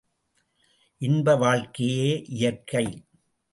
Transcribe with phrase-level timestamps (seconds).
[1.01, 2.25] இன்ப வாழ்க்கையே
[2.29, 2.85] இயற்கை.